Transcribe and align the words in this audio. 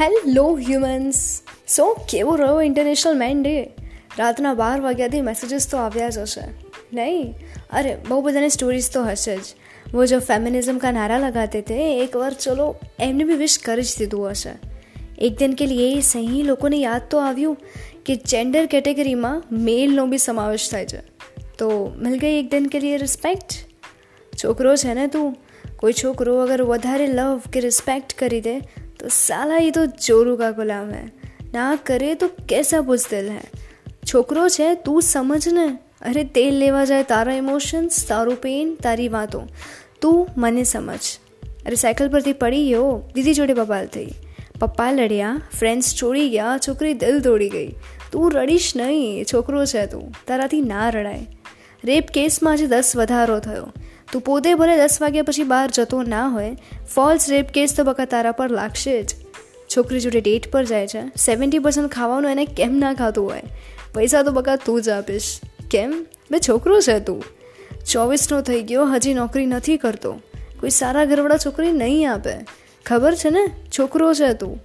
Hello 0.00 0.46
humans 0.56 1.22
સો 1.68 1.86
કેવો 2.10 2.36
રહ્યો 2.36 2.60
international 2.62 3.16
main 3.16 3.42
day 3.42 3.56
રાતના 4.18 4.54
બાર 4.54 4.76
વાગ્યાથી 4.80 5.20
મેસેજીસ 5.20 5.70
તો 5.70 5.76
આવ્યા 5.78 6.08
જ 6.08 6.18
હશે 6.22 6.46
નહીં 6.92 7.26
અરે 7.72 7.96
બહુ 8.08 8.22
બધાની 8.22 8.48
સ્ટોરીઝ 8.48 8.90
તો 8.92 9.02
હશે 9.04 9.36
જ 9.36 9.60
वो 9.92 10.06
जो 10.06 10.18
फेमिनिज्म 10.20 10.78
का 10.78 10.90
नारा 10.92 11.18
लगाते 11.18 11.62
थे 11.62 11.78
एक 11.94 12.16
बार 12.16 12.34
चलो 12.40 12.66
એમને 13.00 13.24
બી 13.24 13.34
વિશ 13.34 13.56
કરી 13.58 13.82
જ 13.82 13.94
દીધું 13.98 14.30
હશે 14.30 14.52
એક 15.18 15.38
દિન 15.38 15.52
કે 15.52 15.66
લીએ 15.66 15.88
સહી 16.00 16.42
લોકોને 16.42 16.76
યાદ 16.78 17.08
તો 17.10 17.22
આવ્યું 17.22 17.56
કે 18.04 18.16
જેન્ડર 18.24 18.64
કેટેગરીમાં 18.66 19.42
મેલનો 19.64 20.06
બી 20.06 20.18
સમાવેશ 20.18 20.68
થાય 20.70 20.86
છે 20.86 21.00
તો 21.58 21.70
મિલ 21.98 22.18
ગઈ 22.18 22.36
એક 22.38 22.50
દિન 22.50 22.68
કે 22.68 22.80
લીએ 22.80 22.98
રિસ્પેક્ટ 22.98 23.58
છોકરો 24.32 24.76
છે 24.76 24.94
ને 24.94 25.08
તું 25.08 25.34
કોઈ 25.76 25.92
છોકરો 25.92 26.36
અગર 26.42 26.60
વધારે 26.62 27.06
લવ 27.08 27.50
કે 27.52 27.60
રિસ્પેક્ટ 27.60 28.16
કરી 28.18 28.40
દે 28.40 28.56
तो 29.00 29.08
साला 29.08 29.56
ये 29.56 29.70
तो 29.70 29.86
जोरू 30.00 30.36
का 30.36 30.50
गुलाम 30.52 30.90
है 30.90 31.04
ना 31.52 31.66
करे 31.84 32.14
तो 32.14 32.28
कैसा 32.48 32.80
बुजदिल 32.82 33.28
है 33.30 33.44
છોકરો 34.04 34.44
છે 34.48 34.68
તું 34.84 35.00
સમજ 35.02 35.46
ને 35.48 35.66
અરે 36.02 36.24
તેલ 36.30 36.54
લેવા 36.58 36.84
જાય 36.84 37.04
તારા 37.04 37.34
ઇમોશન્સ 37.34 38.00
તારું 38.06 38.36
પેન 38.36 38.72
તારી 38.82 39.08
વાતો 39.08 39.40
તું 40.00 40.18
મને 40.36 40.64
સમજ 40.64 41.04
અરે 41.66 41.76
સાયકલ 41.76 42.08
પરથી 42.08 42.32
પડી 42.34 42.66
ગયો 42.68 42.88
દીદી 43.14 43.34
જોડે 43.34 43.54
બબાલ 43.54 43.86
થઈ 43.86 44.10
પપ્પા 44.60 44.90
લડ્યા 44.92 45.34
ફ્રેન્ડ્સ 45.58 45.90
છોડી 45.94 46.28
ગયા 46.28 46.56
છોકરી 46.58 46.94
દિલ 46.94 47.20
તોડી 47.20 47.50
ગઈ 47.50 47.70
તું 48.12 48.26
રડીશ 48.36 48.70
નહીં 48.76 49.24
છોકરો 49.24 49.64
છે 49.64 49.84
તું 49.86 50.06
તારાથી 50.26 50.64
ના 50.64 50.88
રડાય 50.90 51.24
રેપ 51.84 52.10
કેસમાં 52.10 52.54
આજે 52.54 52.66
દસ 52.66 52.90
વધારો 52.96 53.38
થયો 53.40 53.66
તું 54.11 54.21
પોતે 54.21 54.53
ભલે 54.53 54.77
દસ 54.77 54.97
વાગ્યા 55.01 55.23
પછી 55.23 55.43
બહાર 55.43 55.69
જતો 55.71 56.03
ના 56.03 56.27
હોય 56.27 56.57
ફોલ્સ 56.95 57.29
રેપ 57.29 57.49
કેસ 57.49 57.75
તો 57.75 57.83
બકા 57.83 58.05
તારા 58.05 58.31
પર 58.31 58.51
લાગશે 58.51 59.03
જ. 59.03 59.15
છોકરી 59.77 59.99
જોડે 59.99 60.21
ડેટ 60.21 60.51
પર 60.51 60.65
જાય 60.65 60.87
છે 60.87 61.01
સેવન્ટી 61.17 61.59
પર્સન્ટ 61.59 61.91
ખાવાનું 61.91 62.31
એને 62.31 62.45
કેમ 62.45 62.77
ના 62.77 62.93
ખાતું 62.93 63.29
હોય? 63.29 63.41
પૈસા 63.93 64.23
તો 64.23 64.31
બકા 64.31 64.55
તું 64.55 64.81
જ 64.81 64.89
આપીશ. 64.89 65.39
કેમ? 65.71 66.05
બે 66.31 66.37
છોકરો 66.49 66.81
છે 66.81 66.99
તું. 66.99 67.23
ચોવીસનો 67.91 68.41
થઈ 68.41 68.61
ગયો, 68.61 68.85
હજી 68.85 69.13
નોકરી 69.13 69.45
નથી 69.45 69.77
કરતો. 69.77 70.11
કોઈ 70.59 70.69
સારા 70.69 71.05
ઘરવાળા 71.05 71.37
છોકરી 71.37 71.71
નહીં 71.71 72.11
આપે. 72.11 72.31
ખબર 72.85 73.15
છે 73.15 73.29
ને? 73.29 73.47
છોકરો 73.79 74.13
છે 74.13 74.33
તું. 74.33 74.63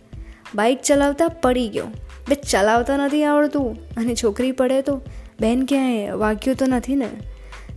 બાઇક 0.54 0.82
ચલાવતા 0.82 1.28
પડી 1.28 1.68
ગયો. 1.68 1.84
બે 2.28 2.34
ચલાવતા 2.34 2.96
નથી 2.96 3.24
આવડતું. 3.24 3.78
અને 3.96 4.14
છોકરી 4.14 4.52
પડે 4.52 4.82
તો 4.82 5.02
બેન 5.40 5.66
ક્યાંય 5.66 6.10
વાગ્યું 6.10 6.56
તો 6.56 6.66
નથી 6.66 6.96
ને? 6.96 7.08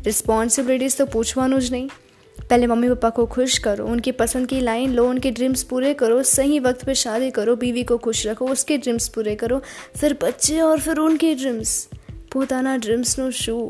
रिस्पॉन्सिबिलिटीज़ 0.05 0.97
तो 0.99 1.07
पूछवानो 1.07 1.61
ज 1.61 1.73
नहीं 1.73 1.89
पहले 2.37 2.67
मम्मी 2.67 2.89
पापा 2.89 3.11
को 3.11 3.27
खुश 3.27 3.59
करो 3.59 3.87
उनकी 3.87 4.13
पसंद 4.13 4.47
की 4.49 4.61
लाइन 4.61 4.93
लो 4.93 5.09
उनके 5.09 5.31
ड्रीम्स 5.31 5.63
पूरे 5.63 5.95
करो 5.95 6.23
सही 6.29 6.59
वक्त 6.61 6.85
पे 6.85 6.95
शादी 6.95 7.31
करो 7.31 7.57
बीवी 7.57 7.83
को 7.83 7.99
खुश 7.99 8.27
रखो 8.27 8.49
उसके 8.49 8.79
ड्रीम्स 8.79 9.09
पूरे 9.09 9.35
करो 9.35 9.63
फिर 9.97 10.19
बच्चे 10.23 10.61
और 10.61 10.81
फिर 10.81 10.99
उनके 10.99 11.35
ड्रीम्स 11.35 11.89
પોતાના 12.33 12.77
ડ્રીમ્સનું 12.77 13.31
શું 13.33 13.61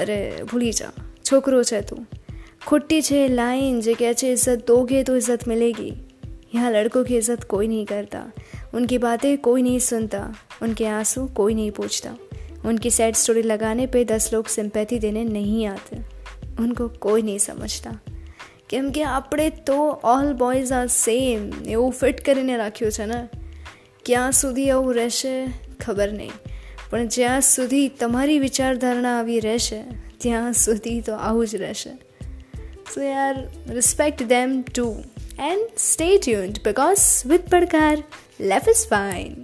અરે 0.00 0.18
ભૂલી 0.44 0.72
જા 0.72 0.90
છોકરો 1.28 1.60
છે 1.64 1.80
તું 1.82 2.02
खुट्टी 2.66 2.98
छे 3.02 3.20
लाइन 3.28 3.78
जो 3.80 3.92
कह 4.00 4.12
छे 4.12 4.28
इज्जत 4.32 4.60
दोगे 4.66 4.98
तो 5.02 5.16
इज्जत 5.16 5.42
मिलेगी 5.48 5.88
यहाँ 6.54 6.70
लड़कों 6.70 7.02
की 7.04 7.16
इज्जत 7.16 7.44
कोई 7.44 7.68
नहीं 7.68 7.86
करता 7.86 8.20
उनकी 8.74 8.98
बातें 8.98 9.30
कोई 9.38 9.62
नहीं 9.62 9.78
सुनता 9.86 10.20
उनके 10.62 10.86
आंसू 10.90 11.24
कोई 11.38 11.54
नहीं 11.54 11.70
पूछता 11.70 12.12
उनकी 12.64 12.90
सैड 12.90 13.14
स्टोरी 13.14 13.42
लगाने 13.42 13.86
पे 13.86 14.04
दस 14.04 14.32
लोग 14.32 14.46
सिंपैथी 14.48 14.98
देने 14.98 15.24
नहीं 15.28 15.62
आते 15.68 16.00
उनको 16.60 16.88
કોઈ 16.98 17.22
નહીં 17.22 17.38
સમજતા 17.38 17.94
કેમ 18.68 18.90
કે 18.90 19.04
આપણે 19.10 19.48
તો 19.66 19.78
ઓલ 20.04 20.32
બોયઝ 20.34 20.72
આર 20.72 20.86
સેમ 20.86 21.48
એવું 21.68 21.90
ફિટ 21.92 22.24
કરીને 22.24 22.54
રાખ્યું 22.56 22.90
છે 22.90 23.06
ને 23.06 23.20
ક્યાં 24.04 24.32
સુધી 24.32 24.70
આવું 24.70 24.94
રહેશે 24.94 25.34
ખબર 25.80 26.08
નહીં 26.12 26.32
પણ 26.90 27.08
જ્યાં 27.08 27.40
સુધી 27.40 27.88
તમારી 28.00 28.38
વિચારધારણા 28.38 29.18
આવી 29.18 29.40
રહેશે 29.40 29.80
ત્યાં 30.18 30.58
સુધી 30.58 31.00
તો 31.00 31.18
આવું 31.20 31.46
જ 31.46 31.56
રહેશે 31.56 31.90
સો 32.94 33.02
યાર 33.02 33.34
respect 33.74 34.28
them 34.28 34.62
to 34.62 34.86
and 35.50 35.66
stay 35.78 36.08
tuned 36.18 36.62
because 36.64 37.08
with 37.26 37.48
પડકાર 37.50 37.96
લેફ 38.40 38.68
ઇઝ 38.68 38.84
ફાઇન 38.88 39.36